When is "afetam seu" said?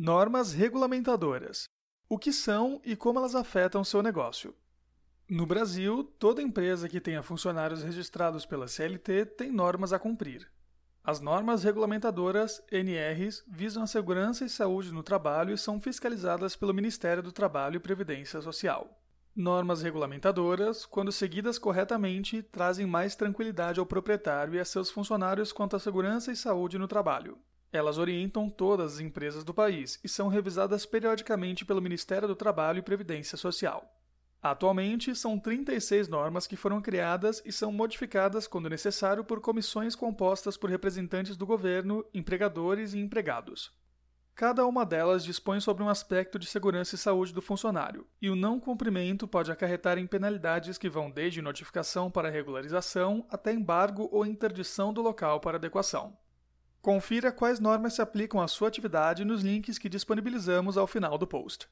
3.34-4.00